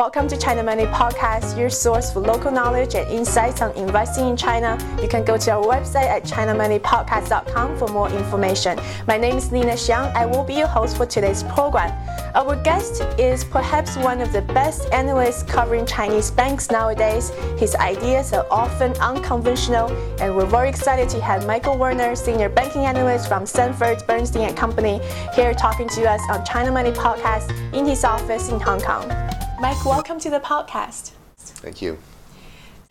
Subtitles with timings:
[0.00, 4.34] Welcome to China Money Podcast, your source for local knowledge and insights on investing in
[4.34, 4.78] China.
[5.02, 8.80] You can go to our website at chinamoneypodcast.com for more information.
[9.06, 10.10] My name is Nina Xiang.
[10.14, 11.92] I will be your host for today's program.
[12.34, 17.28] Our guest is perhaps one of the best analysts covering Chinese banks nowadays.
[17.58, 22.86] His ideas are often unconventional, and we're very excited to have Michael Werner, senior banking
[22.86, 24.98] analyst from Sanford Bernstein and Company,
[25.34, 29.29] here talking to us on China Money Podcast in his office in Hong Kong.
[29.60, 31.10] Mike, welcome to the podcast.
[31.36, 31.98] Thank you.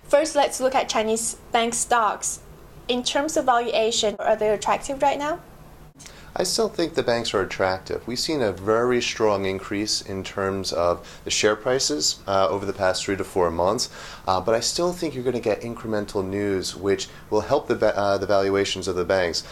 [0.04, 2.42] First, let's look at Chinese bank stocks.
[2.88, 5.40] In terms of valuation, are they attractive right now?
[6.36, 8.06] I still think the banks are attractive.
[8.06, 12.74] We've seen a very strong increase in terms of the share prices uh, over the
[12.74, 13.90] past three to four months,
[14.28, 17.98] uh, but I still think you're going to get incremental news which will help the,
[17.98, 19.44] uh, the valuations of the banks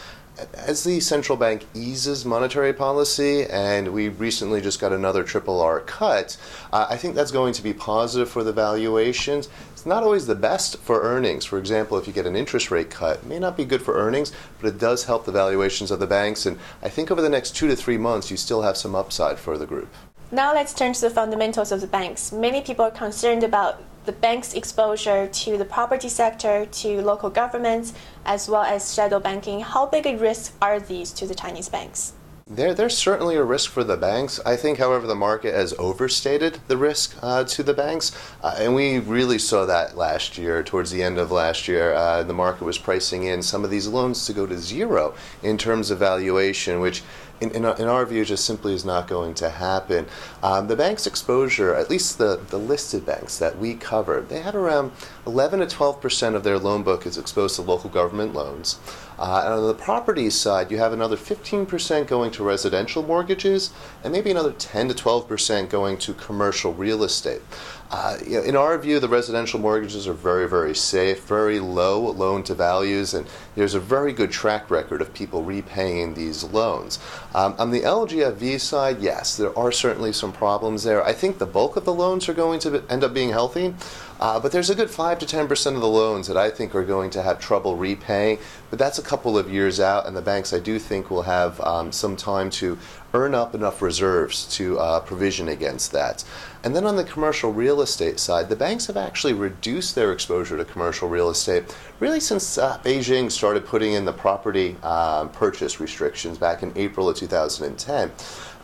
[0.54, 5.80] as the central bank eases monetary policy, and we recently just got another triple R
[5.80, 6.38] cut,
[6.72, 9.50] uh, I think that's going to be positive for the valuations.
[9.72, 11.46] It's not always the best for earnings.
[11.46, 13.96] For example, if you get an interest rate cut, it may not be good for
[13.96, 16.46] earnings, but it does help the valuations of the banks.
[16.46, 19.40] And I think over the next two to three months, you still have some upside
[19.40, 19.94] for the group.
[20.32, 22.32] Now let's turn to the fundamentals of the banks.
[22.32, 27.94] Many people are concerned about the bank's exposure to the property sector, to local governments,
[28.26, 29.60] as well as shadow banking.
[29.60, 32.14] How big a risk are these to the Chinese banks?
[32.50, 34.40] There, there's certainly a risk for the banks.
[34.46, 38.74] I think, however, the market has overstated the risk uh, to the banks, uh, and
[38.74, 40.64] we really saw that last year.
[40.64, 43.90] Towards the end of last year, uh, the market was pricing in some of these
[43.90, 45.14] loans to go to zero
[45.44, 47.04] in terms of valuation, which
[47.40, 50.08] in, in, in, our view, just simply is not going to happen.
[50.42, 54.56] Um, the bank's exposure, at least the, the listed banks that we covered, they had
[54.56, 54.92] around
[55.26, 58.80] 11 to 12 percent of their loan book is exposed to local government loans.
[59.20, 63.72] Uh, and on the property side, you have another 15 percent going to residential mortgages,
[64.04, 67.42] and maybe another 10 to 12 percent going to commercial real estate.
[67.90, 72.00] Uh, you know, in our view, the residential mortgages are very, very safe, very low
[72.12, 73.26] loan to values, and
[73.56, 77.00] there's a very good track record of people repaying these loans.
[77.36, 81.04] Um, on the LGFV side, yes, there are certainly some problems there.
[81.04, 83.76] I think the bulk of the loans are going to end up being healthy.
[84.20, 86.84] Uh, but there's a good 5 to 10% of the loans that I think are
[86.84, 88.40] going to have trouble repaying.
[88.70, 91.60] But that's a couple of years out, and the banks I do think will have
[91.62, 92.78] um, some time to
[93.14, 96.24] earn up enough reserves to uh, provision against that.
[96.64, 100.58] And then on the commercial real estate side, the banks have actually reduced their exposure
[100.58, 105.80] to commercial real estate really since uh, Beijing started putting in the property uh, purchase
[105.80, 108.12] restrictions back in April of 2010.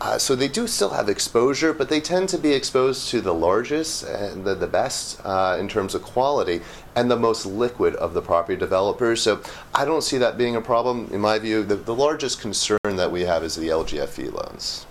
[0.01, 3.33] Uh, so they do still have exposure, but they tend to be exposed to the
[3.33, 6.61] largest and the, the best uh, in terms of quality
[6.95, 9.21] and the most liquid of the property developers.
[9.21, 9.41] So
[9.73, 11.09] I don't see that being a problem.
[11.11, 14.85] In my view, the, the largest concern that we have is the LGFV loans.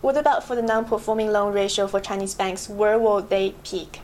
[0.00, 2.68] What about for the non-performing loan ratio for Chinese banks?
[2.68, 4.00] Where will they peak?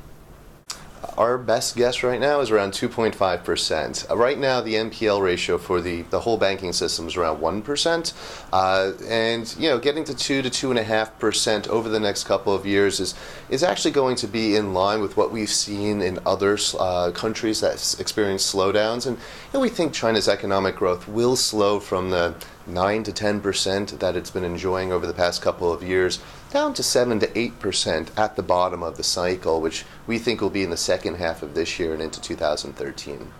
[1.16, 4.10] Our best guess right now is around 2.5%.
[4.10, 8.12] Uh, right now, the NPL ratio for the, the whole banking system is around 1%.
[8.52, 12.98] Uh, and, you know, getting to 2 to 2.5% over the next couple of years
[12.98, 13.14] is,
[13.48, 17.60] is actually going to be in line with what we've seen in other uh, countries
[17.60, 19.06] that experienced slowdowns.
[19.06, 19.22] And you
[19.54, 22.34] know, we think China's economic growth will slow from the
[22.66, 26.20] 9 to 10% that it's been enjoying over the past couple of years,
[26.50, 30.50] down to 7 to 8% at the bottom of the cycle, which we think will
[30.50, 33.32] be in the second half of this year and into 2013.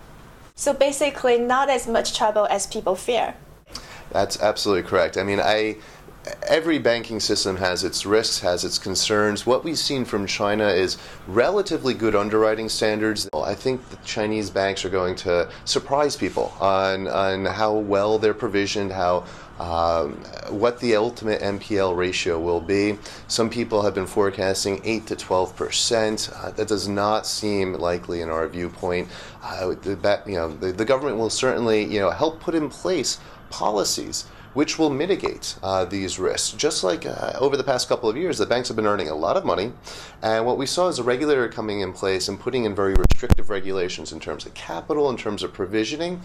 [0.57, 3.35] So basically, not as much trouble as people fear.
[4.11, 5.17] That's absolutely correct.
[5.17, 5.77] I mean, I
[6.47, 9.47] every banking system has its risks, has its concerns.
[9.47, 10.97] What we've seen from China is
[11.27, 13.29] relatively good underwriting standards.
[13.35, 18.35] I think the Chinese banks are going to surprise people on, on how well they're
[18.35, 19.25] provisioned, how
[19.59, 20.15] um,
[20.49, 22.99] what the ultimate NPL ratio will be.
[23.29, 26.31] Some people have been forecasting 8 to 12 percent.
[26.35, 29.09] Uh, that does not seem likely in our viewpoint.
[29.43, 33.21] Uh, the, you know, the, the government will certainly you know, help put in place
[33.51, 36.53] policies which will mitigate uh, these risks.
[36.53, 39.15] Just like uh, over the past couple of years, the banks have been earning a
[39.15, 39.73] lot of money,
[40.23, 43.51] and what we saw is a regulator coming in place and putting in very restrictive
[43.51, 46.21] regulations in terms of capital, in terms of provisioning.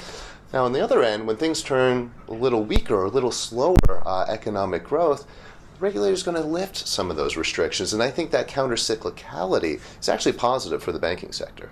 [0.53, 3.75] Now, on the other end, when things turn a little weaker or a little slower
[4.05, 5.27] uh, economic growth,
[5.75, 8.75] the regulator is going to lift some of those restrictions, and I think that counter
[8.75, 11.69] cyclicality is actually positive for the banking sector.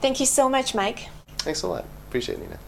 [0.00, 1.08] Thank you so much, Mike.
[1.38, 1.84] Thanks a lot.
[2.08, 2.58] Appreciate it, Nina.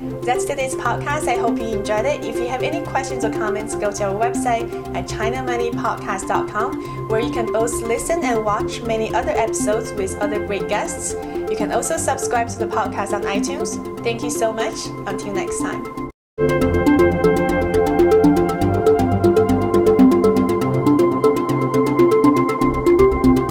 [0.00, 1.28] That's today's podcast.
[1.28, 2.24] I hope you enjoyed it.
[2.24, 7.30] If you have any questions or comments, go to our website at chinamoneypodcast.com where you
[7.30, 11.12] can both listen and watch many other episodes with other great guests.
[11.50, 13.76] You can also subscribe to the podcast on iTunes.
[14.02, 14.86] Thank you so much.
[15.06, 16.09] Until next time.